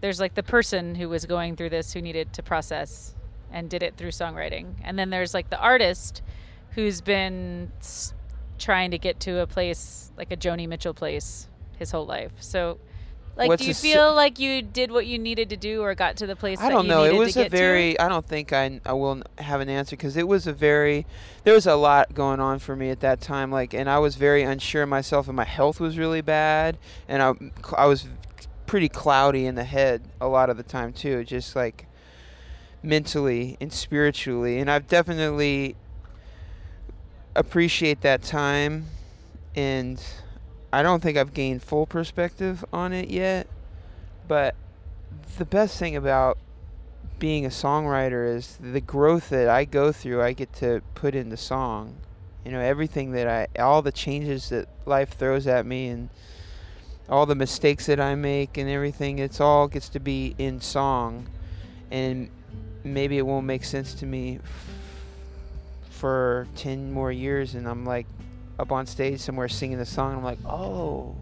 there's 0.00 0.20
like 0.20 0.34
the 0.34 0.42
person 0.42 0.94
who 0.94 1.08
was 1.08 1.26
going 1.26 1.56
through 1.56 1.70
this 1.70 1.92
who 1.92 2.00
needed 2.00 2.32
to 2.34 2.42
process 2.42 3.14
and 3.50 3.68
did 3.68 3.82
it 3.82 3.96
through 3.96 4.10
songwriting. 4.10 4.74
And 4.84 4.98
then 4.98 5.10
there's 5.10 5.34
like 5.34 5.50
the 5.50 5.58
artist 5.58 6.22
who's 6.72 7.00
been 7.00 7.72
trying 8.58 8.90
to 8.90 8.98
get 8.98 9.20
to 9.20 9.40
a 9.40 9.46
place 9.46 10.12
like 10.16 10.30
a 10.30 10.36
Joni 10.36 10.68
Mitchell 10.68 10.94
place 10.94 11.48
his 11.78 11.90
whole 11.90 12.06
life. 12.06 12.32
So 12.40 12.78
like 13.38 13.48
What's 13.48 13.62
do 13.62 13.68
you 13.68 13.74
feel 13.74 14.12
like 14.14 14.40
you 14.40 14.62
did 14.62 14.90
what 14.90 15.06
you 15.06 15.16
needed 15.16 15.48
to 15.50 15.56
do 15.56 15.80
or 15.82 15.94
got 15.94 16.16
to 16.16 16.26
the 16.26 16.34
place 16.34 16.60
I 16.60 16.68
don't 16.70 16.88
know. 16.88 17.04
It 17.04 17.14
was 17.14 17.36
a 17.36 17.44
get 17.44 17.52
to? 17.52 17.56
very. 17.56 17.98
I 17.98 18.08
don't 18.08 18.26
think 18.26 18.52
I 18.52 18.80
I 18.84 18.94
will 18.94 19.22
have 19.38 19.60
an 19.60 19.68
answer 19.68 19.94
because 19.94 20.16
it 20.16 20.26
was 20.26 20.48
a 20.48 20.52
very. 20.52 21.06
There 21.44 21.54
was 21.54 21.64
a 21.64 21.76
lot 21.76 22.14
going 22.14 22.40
on 22.40 22.58
for 22.58 22.74
me 22.74 22.90
at 22.90 22.98
that 23.00 23.20
time. 23.20 23.52
Like, 23.52 23.72
and 23.72 23.88
I 23.88 24.00
was 24.00 24.16
very 24.16 24.42
unsure 24.42 24.82
of 24.82 24.88
myself, 24.88 25.28
and 25.28 25.36
my 25.36 25.44
health 25.44 25.78
was 25.78 25.96
really 25.96 26.20
bad, 26.20 26.78
and 27.06 27.22
I 27.22 27.32
I 27.76 27.86
was 27.86 28.08
pretty 28.66 28.88
cloudy 28.88 29.46
in 29.46 29.54
the 29.54 29.64
head 29.64 30.02
a 30.20 30.26
lot 30.26 30.50
of 30.50 30.56
the 30.56 30.64
time 30.64 30.92
too. 30.92 31.22
Just 31.22 31.54
like 31.54 31.86
mentally 32.82 33.56
and 33.60 33.72
spiritually, 33.72 34.58
and 34.58 34.68
I've 34.68 34.88
definitely 34.88 35.76
appreciate 37.36 38.00
that 38.00 38.22
time, 38.22 38.86
and 39.54 40.02
I 40.72 40.82
don't 40.82 41.02
think 41.02 41.16
I've 41.16 41.32
gained 41.32 41.62
full 41.62 41.86
perspective 41.86 42.64
on 42.72 42.92
it 42.92 43.08
yet, 43.08 43.46
but 44.26 44.54
the 45.38 45.44
best 45.44 45.78
thing 45.78 45.96
about 45.96 46.38
being 47.18 47.44
a 47.44 47.48
songwriter 47.48 48.36
is 48.36 48.58
the 48.60 48.80
growth 48.80 49.30
that 49.30 49.48
I 49.48 49.64
go 49.64 49.92
through, 49.92 50.22
I 50.22 50.32
get 50.32 50.52
to 50.54 50.82
put 50.94 51.14
into 51.14 51.36
song. 51.36 51.96
You 52.44 52.52
know, 52.52 52.60
everything 52.60 53.12
that 53.12 53.28
I, 53.28 53.60
all 53.60 53.82
the 53.82 53.92
changes 53.92 54.50
that 54.50 54.68
life 54.86 55.10
throws 55.10 55.46
at 55.46 55.66
me 55.66 55.88
and 55.88 56.10
all 57.08 57.26
the 57.26 57.34
mistakes 57.34 57.86
that 57.86 57.98
I 57.98 58.14
make 58.14 58.56
and 58.56 58.68
everything, 58.68 59.18
it's 59.18 59.40
all 59.40 59.68
gets 59.68 59.88
to 59.90 60.00
be 60.00 60.34
in 60.38 60.60
song. 60.60 61.28
And 61.90 62.30
maybe 62.84 63.18
it 63.18 63.26
won't 63.26 63.46
make 63.46 63.64
sense 63.64 63.94
to 63.94 64.06
me 64.06 64.38
f- 64.42 64.66
for 65.90 66.46
10 66.54 66.92
more 66.92 67.10
years 67.10 67.54
and 67.54 67.66
I'm 67.66 67.84
like 67.84 68.06
up 68.58 68.72
on 68.72 68.86
stage 68.86 69.20
somewhere 69.20 69.48
singing 69.48 69.78
the 69.78 69.86
song. 69.86 70.16
I'm 70.16 70.24
like, 70.24 70.38
oh, 70.44 71.14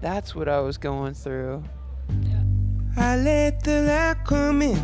that's 0.00 0.34
what 0.34 0.48
I 0.48 0.60
was 0.60 0.78
going 0.78 1.14
through. 1.14 1.62
I 2.96 3.16
let 3.16 3.62
the 3.64 3.82
light 3.82 4.24
come 4.24 4.62
in. 4.62 4.78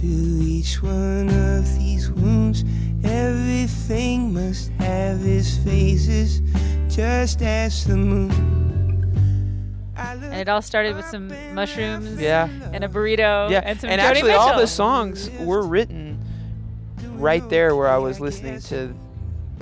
Through 0.00 0.40
each 0.42 0.82
one 0.82 1.28
of 1.28 1.78
these 1.78 2.10
wounds, 2.10 2.64
everything 3.04 4.32
must 4.34 4.70
have 4.80 5.24
its 5.24 5.56
phases, 5.58 6.40
just 6.94 7.42
as 7.42 7.84
the 7.84 7.96
moon. 7.96 8.32
And 9.96 10.34
it 10.34 10.48
all 10.48 10.62
started 10.62 10.96
with 10.96 11.06
some 11.06 11.28
mushrooms 11.54 12.20
Yeah. 12.20 12.48
and 12.72 12.82
a 12.82 12.88
burrito 12.88 13.50
yeah, 13.50 13.60
and 13.64 13.80
some 13.80 13.90
and 13.90 14.00
Joni 14.00 14.04
actually, 14.04 14.32
all 14.32 14.58
the 14.58 14.66
songs 14.66 15.30
were 15.40 15.62
written 15.64 16.18
right 17.16 17.46
there 17.50 17.76
where 17.76 17.88
I 17.88 17.98
was 17.98 18.18
listening 18.18 18.60
to, 18.62 18.92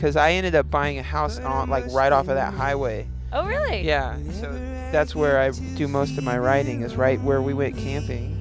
because 0.01 0.17
I 0.17 0.33
ended 0.33 0.55
up 0.55 0.71
buying 0.71 0.99
a 0.99 1.03
house 1.03 1.39
on 1.41 1.69
like 1.69 1.85
right 1.93 2.11
off 2.11 2.29
of 2.29 2.35
that 2.37 2.55
highway. 2.55 3.07
Oh, 3.35 3.45
really? 3.45 3.83
Yeah, 3.83 4.17
so 4.33 4.51
that's 4.91 5.15
where 5.15 5.39
I 5.39 5.51
do 5.51 5.87
most 5.89 6.17
of 6.17 6.25
my 6.25 6.39
writing 6.39 6.81
is 6.81 6.97
right 6.97 7.21
where 7.21 7.43
we 7.43 7.53
went 7.53 7.77
camping. 7.77 8.39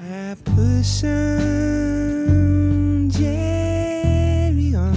I 0.00 0.34
put 0.42 0.82
some 0.84 1.10
Jerry 3.10 4.74
on 4.74 4.96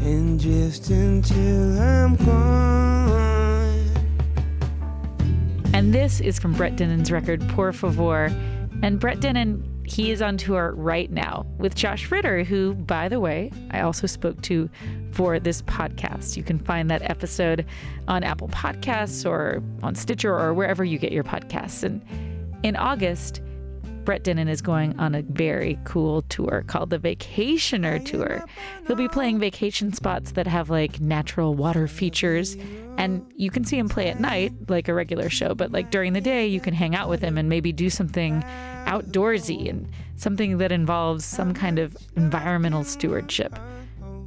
and 0.00 0.40
drift 0.40 0.88
until 0.88 1.78
I'm 1.78 2.16
gone. 2.16 3.90
And 5.74 5.92
this 5.92 6.22
is 6.22 6.38
from 6.38 6.54
Brett 6.54 6.76
Dennen's 6.76 7.12
record 7.12 7.46
Por 7.50 7.74
Favor. 7.74 8.32
And 8.82 8.98
Brett 8.98 9.20
Dinen, 9.20 9.69
he 9.90 10.12
is 10.12 10.22
on 10.22 10.36
tour 10.36 10.72
right 10.76 11.10
now 11.10 11.44
with 11.58 11.74
Josh 11.74 12.10
Ritter, 12.12 12.44
who, 12.44 12.74
by 12.74 13.08
the 13.08 13.18
way, 13.18 13.50
I 13.72 13.80
also 13.80 14.06
spoke 14.06 14.40
to 14.42 14.70
for 15.10 15.40
this 15.40 15.62
podcast. 15.62 16.36
You 16.36 16.44
can 16.44 16.60
find 16.60 16.88
that 16.90 17.02
episode 17.02 17.66
on 18.06 18.22
Apple 18.22 18.46
Podcasts 18.48 19.28
or 19.28 19.60
on 19.82 19.96
Stitcher 19.96 20.32
or 20.32 20.54
wherever 20.54 20.84
you 20.84 20.96
get 20.96 21.10
your 21.10 21.24
podcasts. 21.24 21.82
And 21.82 22.00
in 22.62 22.76
August, 22.76 23.42
Brett 24.04 24.24
Dennen 24.24 24.48
is 24.48 24.62
going 24.62 24.98
on 24.98 25.14
a 25.14 25.22
very 25.22 25.78
cool 25.84 26.22
tour 26.22 26.64
called 26.66 26.90
the 26.90 26.98
Vacationer 26.98 28.04
Tour. 28.04 28.44
He'll 28.86 28.96
be 28.96 29.08
playing 29.08 29.38
vacation 29.38 29.92
spots 29.92 30.32
that 30.32 30.46
have 30.46 30.70
like 30.70 31.00
natural 31.00 31.54
water 31.54 31.86
features, 31.86 32.56
and 32.96 33.24
you 33.36 33.50
can 33.50 33.64
see 33.64 33.78
him 33.78 33.88
play 33.88 34.08
at 34.08 34.18
night 34.18 34.52
like 34.68 34.88
a 34.88 34.94
regular 34.94 35.28
show, 35.28 35.54
but 35.54 35.70
like 35.72 35.90
during 35.90 36.12
the 36.12 36.20
day, 36.20 36.46
you 36.46 36.60
can 36.60 36.74
hang 36.74 36.94
out 36.94 37.08
with 37.08 37.20
him 37.20 37.36
and 37.38 37.48
maybe 37.48 37.72
do 37.72 37.90
something 37.90 38.42
outdoorsy 38.86 39.68
and 39.68 39.88
something 40.16 40.58
that 40.58 40.72
involves 40.72 41.24
some 41.24 41.52
kind 41.54 41.78
of 41.78 41.96
environmental 42.16 42.84
stewardship, 42.84 43.58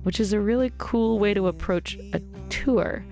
which 0.03 0.19
is 0.19 0.33
a 0.33 0.39
really 0.39 0.71
cool 0.77 1.19
way 1.19 1.33
to 1.33 1.47
approach 1.47 1.97
a 2.13 2.21
tour. 2.49 3.05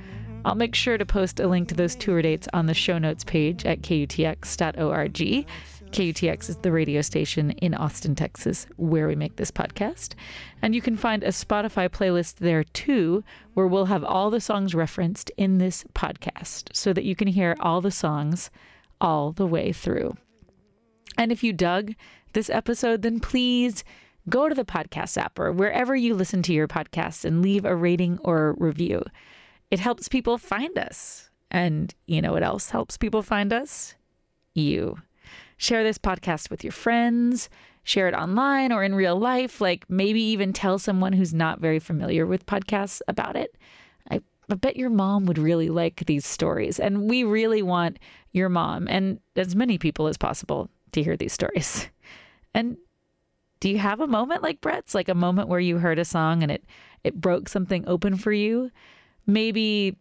I'll 0.44 0.56
make 0.56 0.74
sure 0.74 0.98
to 0.98 1.06
post 1.06 1.40
a 1.40 1.48
link 1.48 1.70
to 1.70 1.76
those 1.76 1.96
tour 1.96 2.22
dates 2.22 2.48
on 2.54 2.66
the 2.66 2.74
show 2.74 2.98
notes 2.98 3.24
page 3.24 3.66
at 3.66 3.82
kutx.org. 3.82 5.46
KUTX 5.92 6.50
is 6.50 6.56
the 6.58 6.72
radio 6.72 7.02
station 7.02 7.52
in 7.52 7.74
Austin, 7.74 8.16
Texas, 8.16 8.66
where 8.78 9.08
we 9.08 9.16
make 9.16 9.36
this 9.36 9.52
podcast. 9.52 10.14
And 10.62 10.74
you 10.74 10.82
can 10.82 10.96
find 10.96 11.22
a 11.22 11.28
Spotify 11.28 11.90
playlist 11.90 12.36
there 12.36 12.64
too, 12.64 13.26
where 13.56 13.68
we'll 13.68 13.86
have 13.86 14.04
all 14.04 14.30
the 14.30 14.40
songs 14.40 14.74
referenced 14.74 15.32
in 15.36 15.58
this 15.58 15.84
podcast 15.94 16.74
so 16.74 16.94
that 16.94 17.04
you 17.04 17.14
can 17.14 17.28
hear 17.28 17.58
all 17.60 17.82
the 17.82 17.92
songs 17.92 18.50
all 19.02 19.34
the 19.34 19.46
way 19.46 19.74
through. 19.74 20.16
And 21.18 21.30
if 21.30 21.44
you 21.44 21.52
dug 21.52 21.92
this 22.32 22.50
episode, 22.50 23.02
then 23.02 23.20
please 23.20 23.84
go 24.30 24.48
to 24.48 24.56
the 24.56 24.64
podcast 24.64 25.18
app 25.18 25.38
or 25.38 25.52
wherever 25.52 25.94
you 25.94 26.14
listen 26.14 26.42
to 26.44 26.54
your 26.54 26.70
podcasts 26.70 27.26
and 27.26 27.42
leave 27.42 27.66
a 27.66 27.76
rating 27.76 28.18
or 28.24 28.50
a 28.50 28.54
review. 28.54 29.04
It 29.70 29.80
helps 29.80 30.08
people 30.08 30.38
find 30.38 30.78
us. 30.78 31.30
And 31.50 31.94
you 32.06 32.22
know 32.22 32.32
what 32.32 32.44
else 32.44 32.70
helps 32.70 32.96
people 32.96 33.22
find 33.22 33.52
us? 33.52 33.96
You. 34.54 34.98
Share 35.62 35.84
this 35.84 36.00
podcast 36.00 36.50
with 36.50 36.64
your 36.64 36.72
friends, 36.72 37.48
share 37.84 38.08
it 38.08 38.16
online 38.16 38.72
or 38.72 38.84
in 38.84 38.96
real 38.96 39.16
life, 39.16 39.62
like 39.62 39.88
maybe 39.88 40.20
even 40.20 40.54
tell 40.54 40.80
someone 40.80 41.14
who's 41.14 41.36
not 41.36 41.60
very 41.60 41.78
familiar 41.78 42.26
with 42.26 42.48
podcasts 42.48 43.00
about 43.08 43.36
it. 43.36 43.56
I, 44.10 44.22
I 44.50 44.56
bet 44.56 44.76
your 44.76 44.90
mom 44.90 45.28
would 45.28 45.38
really 45.38 45.70
like 45.70 46.08
these 46.08 46.26
stories. 46.26 46.80
And 46.80 47.08
we 47.08 47.24
really 47.24 47.62
want 47.62 48.00
your 48.32 48.50
mom 48.50 48.88
and 48.88 49.20
as 49.36 49.56
many 49.56 49.78
people 49.78 50.08
as 50.08 50.18
possible 50.18 50.68
to 50.94 51.04
hear 51.04 51.16
these 51.16 51.32
stories. 51.34 51.88
And 52.56 52.76
do 53.60 53.70
you 53.70 53.78
have 53.78 54.00
a 54.00 54.08
moment 54.08 54.42
like 54.42 54.62
Brett's, 54.62 54.96
like 54.96 55.10
a 55.10 55.16
moment 55.16 55.48
where 55.48 55.60
you 55.60 55.78
heard 55.78 56.00
a 56.00 56.04
song 56.04 56.42
and 56.42 56.52
it 56.52 56.66
it 57.04 57.22
broke 57.22 57.48
something 57.48 57.88
open 57.88 58.18
for 58.18 58.34
you? 58.34 58.72
Maybe 59.28 59.96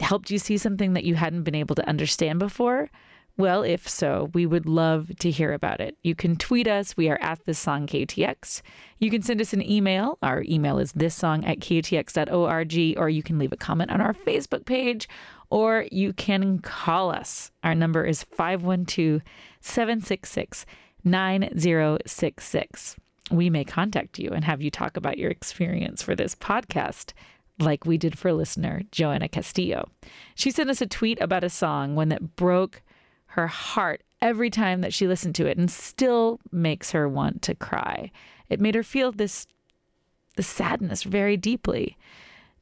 helped 0.00 0.30
you 0.30 0.38
see 0.38 0.58
something 0.58 0.92
that 0.94 1.04
you 1.04 1.14
hadn't 1.14 1.44
been 1.44 1.54
able 1.54 1.76
to 1.76 1.88
understand 1.88 2.40
before? 2.40 2.90
Well, 3.38 3.62
if 3.62 3.88
so, 3.88 4.30
we 4.34 4.46
would 4.46 4.66
love 4.66 5.16
to 5.20 5.30
hear 5.30 5.52
about 5.52 5.80
it. 5.80 5.96
You 6.02 6.16
can 6.16 6.34
tweet 6.34 6.66
us. 6.66 6.96
We 6.96 7.08
are 7.08 7.20
at 7.20 7.44
this 7.46 7.56
song 7.56 7.86
KUTX. 7.86 8.62
You 8.98 9.10
can 9.10 9.22
send 9.22 9.40
us 9.40 9.52
an 9.52 9.62
email. 9.62 10.18
Our 10.22 10.42
email 10.48 10.80
is 10.80 10.90
this 10.90 11.14
song 11.14 11.44
at 11.44 11.60
KUTX.org, 11.60 12.98
or 12.98 13.08
you 13.08 13.22
can 13.22 13.38
leave 13.38 13.52
a 13.52 13.56
comment 13.56 13.92
on 13.92 14.00
our 14.00 14.12
Facebook 14.12 14.66
page, 14.66 15.08
or 15.50 15.86
you 15.92 16.12
can 16.12 16.58
call 16.58 17.12
us. 17.12 17.52
Our 17.62 17.76
number 17.76 18.04
is 18.04 18.24
512 18.24 19.22
766 19.60 20.66
9066. 21.04 22.96
We 23.30 23.50
may 23.50 23.64
contact 23.64 24.18
you 24.18 24.30
and 24.30 24.44
have 24.44 24.60
you 24.60 24.72
talk 24.72 24.96
about 24.96 25.16
your 25.16 25.30
experience 25.30 26.02
for 26.02 26.16
this 26.16 26.34
podcast 26.34 27.12
like 27.60 27.86
we 27.86 27.98
did 27.98 28.18
for 28.18 28.32
listener 28.32 28.82
Joanna 28.90 29.28
Castillo. 29.28 29.88
She 30.34 30.50
sent 30.50 30.70
us 30.70 30.80
a 30.80 30.86
tweet 30.88 31.20
about 31.20 31.44
a 31.44 31.50
song, 31.50 31.94
one 31.94 32.08
that 32.08 32.34
broke 32.34 32.82
her 33.28 33.46
heart 33.46 34.02
every 34.20 34.50
time 34.50 34.80
that 34.80 34.92
she 34.92 35.06
listened 35.06 35.34
to 35.36 35.46
it 35.46 35.58
and 35.58 35.70
still 35.70 36.40
makes 36.50 36.90
her 36.90 37.08
want 37.08 37.42
to 37.42 37.54
cry. 37.54 38.10
It 38.48 38.60
made 38.60 38.74
her 38.74 38.82
feel 38.82 39.12
this 39.12 39.46
the 40.36 40.42
sadness 40.42 41.02
very 41.02 41.36
deeply. 41.36 41.96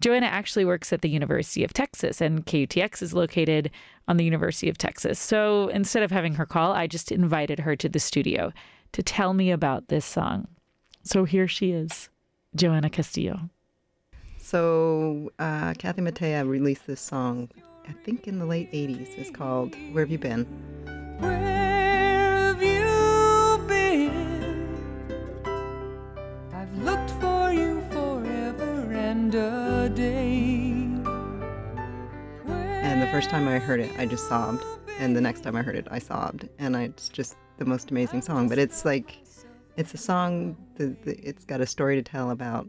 Joanna 0.00 0.26
actually 0.26 0.64
works 0.64 0.92
at 0.92 1.02
the 1.02 1.08
University 1.08 1.64
of 1.64 1.72
Texas, 1.72 2.20
and 2.20 2.44
KUTX 2.44 3.02
is 3.02 3.14
located 3.14 3.70
on 4.08 4.16
the 4.16 4.24
University 4.24 4.68
of 4.68 4.78
Texas. 4.78 5.18
So 5.18 5.68
instead 5.68 6.02
of 6.02 6.10
having 6.10 6.34
her 6.34 6.46
call, 6.46 6.72
I 6.72 6.86
just 6.86 7.12
invited 7.12 7.60
her 7.60 7.76
to 7.76 7.88
the 7.88 7.98
studio 7.98 8.52
to 8.92 9.02
tell 9.02 9.34
me 9.34 9.50
about 9.50 9.88
this 9.88 10.04
song. 10.04 10.48
So 11.02 11.24
here 11.24 11.48
she 11.48 11.70
is, 11.70 12.08
Joanna 12.54 12.90
Castillo. 12.90 13.50
So 14.38 15.32
uh, 15.38 15.74
Kathy 15.78 16.02
Mattea 16.02 16.48
released 16.48 16.86
this 16.86 17.00
song, 17.00 17.50
I 17.88 17.92
think 18.04 18.26
in 18.26 18.38
the 18.38 18.46
late 18.46 18.70
80s. 18.72 19.16
It's 19.16 19.30
called 19.30 19.74
Where 19.92 20.04
Have 20.04 20.10
You 20.10 20.18
Been? 20.18 20.44
Where 21.18 21.38
have 21.38 22.62
you 22.62 23.64
been? 23.66 24.76
I've 26.52 26.76
looked 26.78 27.10
for 27.20 27.52
you 27.52 27.82
forever 27.90 28.92
and 28.92 29.34
a 29.34 29.88
day. 29.88 30.56
And 32.56 33.02
the 33.02 33.08
first 33.12 33.30
time 33.30 33.46
I 33.46 33.58
heard 33.58 33.80
it, 33.80 33.90
I 33.98 34.06
just 34.06 34.28
sobbed. 34.28 34.64
And 34.98 35.14
the 35.14 35.20
next 35.20 35.42
time 35.42 35.54
I 35.56 35.62
heard 35.62 35.76
it, 35.76 35.86
I 35.90 35.98
sobbed. 35.98 36.48
And 36.58 36.76
I, 36.76 36.84
it's 36.84 37.08
just 37.08 37.36
the 37.58 37.64
most 37.64 37.90
amazing 37.90 38.22
song. 38.22 38.48
But 38.48 38.58
it's 38.58 38.84
like, 38.84 39.18
it's 39.76 39.94
a 39.94 39.98
song, 39.98 40.56
that, 40.76 41.02
that 41.04 41.20
it's 41.20 41.44
got 41.44 41.60
a 41.60 41.66
story 41.66 41.96
to 41.96 42.02
tell 42.02 42.30
about 42.30 42.66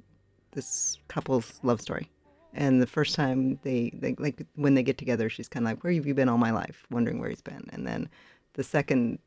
this 0.51 0.99
couple's 1.07 1.59
love 1.63 1.81
story. 1.81 2.11
And 2.53 2.81
the 2.81 2.87
first 2.87 3.15
time 3.15 3.59
they, 3.63 3.91
they 3.93 4.15
like 4.17 4.45
when 4.55 4.73
they 4.73 4.83
get 4.83 4.97
together, 4.97 5.29
she's 5.29 5.47
kind 5.47 5.65
of 5.65 5.71
like, 5.71 5.83
"Where 5.83 5.93
have 5.93 6.07
you 6.07 6.13
been 6.13 6.29
all 6.29 6.37
my 6.37 6.51
life?" 6.51 6.85
Wondering 6.89 7.19
where 7.19 7.29
he's 7.29 7.41
been. 7.41 7.69
And 7.71 7.85
then 7.85 8.09
the 8.53 8.63
second 8.63 9.19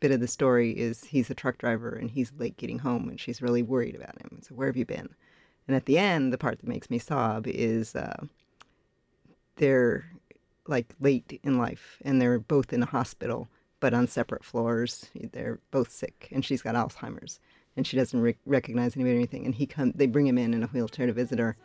bit 0.00 0.12
of 0.12 0.20
the 0.20 0.28
story 0.28 0.72
is 0.72 1.04
he's 1.04 1.30
a 1.30 1.34
truck 1.34 1.58
driver 1.58 1.90
and 1.90 2.10
he's 2.10 2.32
late 2.38 2.56
getting 2.56 2.78
home, 2.78 3.08
and 3.08 3.20
she's 3.20 3.42
really 3.42 3.62
worried 3.62 3.94
about 3.94 4.20
him. 4.20 4.40
So 4.42 4.54
where 4.54 4.68
have 4.68 4.76
you 4.76 4.86
been? 4.86 5.08
And 5.68 5.76
at 5.76 5.86
the 5.86 5.98
end, 5.98 6.32
the 6.32 6.38
part 6.38 6.58
that 6.58 6.68
makes 6.68 6.90
me 6.90 6.98
sob 6.98 7.46
is 7.46 7.94
uh, 7.94 8.24
they're 9.56 10.10
like 10.66 10.94
late 11.00 11.40
in 11.42 11.58
life, 11.58 11.98
and 12.04 12.20
they're 12.20 12.38
both 12.38 12.72
in 12.72 12.82
a 12.82 12.86
hospital, 12.86 13.48
but 13.80 13.94
on 13.94 14.06
separate 14.06 14.44
floors. 14.44 15.06
They're 15.32 15.60
both 15.70 15.90
sick, 15.90 16.28
and 16.32 16.44
she's 16.44 16.62
got 16.62 16.74
Alzheimer's 16.74 17.40
and 17.76 17.86
she 17.86 17.96
doesn't 17.96 18.20
rec- 18.20 18.38
recognize 18.46 18.96
anybody 18.96 19.14
or 19.14 19.18
anything. 19.18 19.46
And 19.46 19.54
he 19.54 19.66
come, 19.66 19.92
they 19.94 20.06
bring 20.06 20.26
him 20.26 20.38
in 20.38 20.54
in 20.54 20.62
a 20.62 20.66
wheelchair 20.68 21.06
to 21.06 21.12
visit 21.12 21.38
her, 21.38 21.56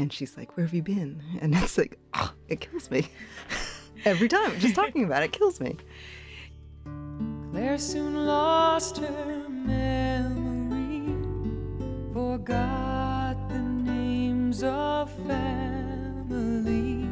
and 0.00 0.12
she's 0.12 0.36
like, 0.36 0.56
"Where 0.56 0.64
have 0.64 0.74
you 0.74 0.82
been?" 0.82 1.22
And 1.40 1.54
it's 1.54 1.76
like, 1.78 1.98
oh, 2.14 2.32
it 2.48 2.60
kills 2.60 2.90
me 2.90 3.08
every 4.04 4.28
time. 4.28 4.58
Just 4.58 4.74
talking 4.74 5.04
about 5.04 5.22
it 5.22 5.32
kills 5.32 5.60
me. 5.60 5.76
Claire 7.50 7.78
soon 7.78 8.26
lost 8.26 8.98
her 8.98 9.48
memory, 9.48 11.14
forgot 12.12 13.36
the 13.48 13.58
names 13.58 14.62
of 14.62 15.10
family. 15.26 17.06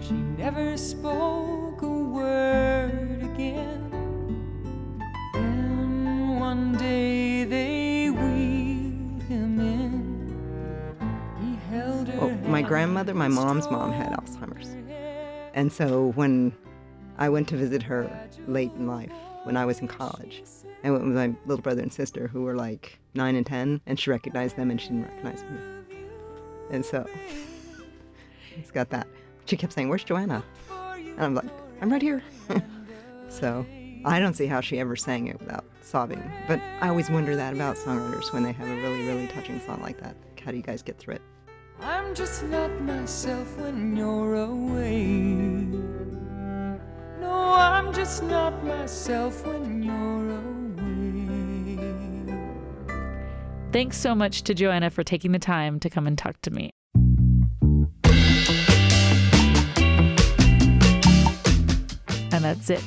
She 0.00 0.14
never 0.14 0.76
spoke 0.76 1.47
my 12.62 12.68
grandmother, 12.68 13.14
my 13.14 13.28
mom's 13.28 13.70
mom, 13.70 13.92
had 13.92 14.12
Alzheimer's, 14.14 14.76
and 15.54 15.72
so 15.72 16.10
when 16.16 16.52
I 17.16 17.28
went 17.28 17.46
to 17.48 17.56
visit 17.56 17.84
her 17.84 18.10
late 18.48 18.72
in 18.72 18.88
life, 18.88 19.12
when 19.44 19.56
I 19.56 19.64
was 19.64 19.78
in 19.78 19.86
college, 19.86 20.42
I 20.82 20.90
went 20.90 21.04
with 21.04 21.14
my 21.14 21.32
little 21.46 21.62
brother 21.62 21.82
and 21.82 21.92
sister 21.92 22.26
who 22.26 22.42
were 22.42 22.56
like 22.56 22.98
nine 23.14 23.36
and 23.36 23.46
ten, 23.46 23.80
and 23.86 23.98
she 23.98 24.10
recognized 24.10 24.56
them, 24.56 24.72
and 24.72 24.80
she 24.80 24.88
didn't 24.88 25.04
recognize 25.04 25.44
me. 25.44 25.58
And 26.72 26.84
so 26.84 27.06
it's 28.56 28.72
got 28.72 28.90
that. 28.90 29.06
She 29.44 29.56
kept 29.56 29.72
saying, 29.72 29.88
"Where's 29.88 30.02
Joanna?" 30.02 30.42
And 30.96 31.20
I'm 31.20 31.34
like, 31.36 31.50
"I'm 31.80 31.92
right 31.92 32.02
here." 32.02 32.24
so 33.28 33.64
I 34.04 34.18
don't 34.18 34.34
see 34.34 34.46
how 34.46 34.60
she 34.60 34.80
ever 34.80 34.96
sang 34.96 35.28
it 35.28 35.38
without 35.38 35.64
sobbing. 35.80 36.28
But 36.48 36.60
I 36.80 36.88
always 36.88 37.08
wonder 37.08 37.36
that 37.36 37.54
about 37.54 37.76
songwriters 37.76 38.32
when 38.32 38.42
they 38.42 38.52
have 38.52 38.66
a 38.66 38.74
really, 38.74 39.06
really 39.06 39.28
touching 39.28 39.60
song 39.60 39.80
like 39.80 40.00
that. 40.00 40.16
How 40.44 40.50
do 40.50 40.56
you 40.56 40.62
guys 40.64 40.82
get 40.82 40.98
through 40.98 41.14
it? 41.14 41.22
I'm 41.80 42.14
just 42.14 42.42
not 42.44 42.80
myself 42.80 43.56
when 43.58 43.96
you're 43.96 44.34
away. 44.34 45.64
No, 47.20 47.30
I'm 47.30 47.92
just 47.92 48.24
not 48.24 48.64
myself 48.64 49.46
when 49.46 49.82
you're 49.82 50.30
away. 50.30 50.58
Thanks 53.72 53.96
so 53.96 54.14
much 54.14 54.42
to 54.42 54.54
Joanna 54.54 54.90
for 54.90 55.04
taking 55.04 55.30
the 55.32 55.38
time 55.38 55.78
to 55.80 55.88
come 55.88 56.06
and 56.08 56.18
talk 56.18 56.40
to 56.42 56.50
me. 56.50 56.72
And 62.32 62.44
that's 62.44 62.70
it. 62.70 62.82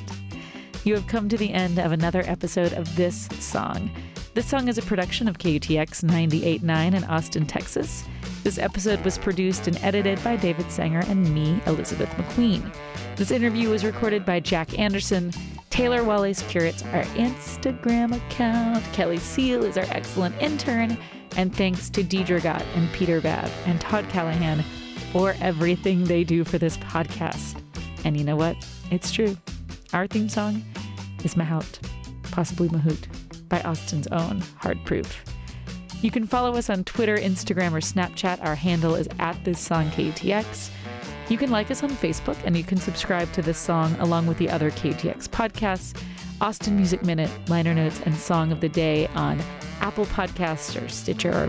You 0.83 0.95
have 0.95 1.07
come 1.07 1.29
to 1.29 1.37
the 1.37 1.53
end 1.53 1.79
of 1.79 1.93
another 1.93 2.23
episode 2.25 2.73
of 2.73 2.93
This 2.95 3.27
Song. 3.39 3.89
This 4.33 4.47
song 4.47 4.67
is 4.67 4.77
a 4.77 4.81
production 4.81 5.27
of 5.27 5.37
KUTX 5.37 6.03
98.9 6.03 6.95
in 6.95 7.03
Austin, 7.05 7.45
Texas. 7.45 8.03
This 8.43 8.57
episode 8.57 9.03
was 9.05 9.19
produced 9.19 9.67
and 9.67 9.77
edited 9.83 10.23
by 10.23 10.35
David 10.35 10.71
Sanger 10.71 11.03
and 11.07 11.31
me, 11.31 11.61
Elizabeth 11.67 12.09
McQueen. 12.11 12.73
This 13.15 13.29
interview 13.29 13.69
was 13.69 13.85
recorded 13.85 14.25
by 14.25 14.39
Jack 14.39 14.79
Anderson. 14.79 15.31
Taylor 15.69 16.03
Wallace 16.03 16.41
curates 16.49 16.83
our 16.85 17.03
Instagram 17.13 18.15
account. 18.15 18.83
Kelly 18.93 19.19
Seal 19.19 19.63
is 19.63 19.77
our 19.77 19.85
excellent 19.89 20.35
intern. 20.41 20.97
And 21.37 21.55
thanks 21.55 21.89
to 21.91 22.03
Deidre 22.03 22.41
Gott 22.41 22.65
and 22.73 22.91
Peter 22.93 23.21
Babb 23.21 23.49
and 23.65 23.79
Todd 23.79 24.09
Callahan 24.09 24.63
for 25.11 25.35
everything 25.39 26.03
they 26.05 26.23
do 26.23 26.43
for 26.43 26.57
this 26.57 26.77
podcast. 26.77 27.61
And 28.03 28.17
you 28.17 28.23
know 28.23 28.35
what? 28.35 28.57
It's 28.89 29.11
true. 29.11 29.37
Our 29.93 30.07
theme 30.07 30.29
song 30.29 30.63
is 31.23 31.35
Mahout, 31.35 31.79
possibly 32.31 32.69
Mahout, 32.69 33.05
by 33.47 33.61
Austin's 33.61 34.07
own 34.07 34.41
Hard 34.57 34.83
Proof. 34.83 35.23
You 36.01 36.09
can 36.11 36.25
follow 36.25 36.55
us 36.55 36.69
on 36.69 36.83
Twitter, 36.83 37.17
Instagram, 37.17 37.73
or 37.73 37.79
Snapchat. 37.79 38.43
Our 38.43 38.55
handle 38.55 38.95
is 38.95 39.07
at 39.19 39.43
this 39.43 39.59
song 39.59 39.89
KUTX. 39.91 40.69
You 41.29 41.37
can 41.37 41.51
like 41.51 41.71
us 41.71 41.83
on 41.83 41.89
Facebook 41.91 42.37
and 42.43 42.57
you 42.57 42.63
can 42.63 42.77
subscribe 42.77 43.31
to 43.33 43.41
this 43.41 43.57
song 43.57 43.95
along 43.99 44.27
with 44.27 44.37
the 44.37 44.49
other 44.49 44.71
KUTX 44.71 45.29
podcasts, 45.29 45.97
Austin 46.41 46.75
Music 46.75 47.03
Minute, 47.03 47.29
liner 47.47 47.73
notes, 47.73 48.01
and 48.03 48.15
Song 48.15 48.51
of 48.51 48.61
the 48.61 48.69
Day 48.69 49.07
on 49.07 49.39
Apple 49.79 50.05
Podcasts 50.07 50.81
or 50.81 50.89
Stitcher 50.89 51.31
or 51.31 51.47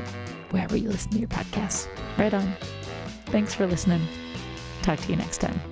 wherever 0.51 0.77
you 0.77 0.89
listen 0.89 1.11
to 1.13 1.19
your 1.19 1.29
podcasts. 1.29 1.89
Right 2.19 2.33
on. 2.33 2.55
Thanks 3.27 3.55
for 3.55 3.67
listening. 3.67 4.03
Talk 4.83 5.01
to 5.01 5.11
you 5.11 5.17
next 5.17 5.39
time. 5.39 5.72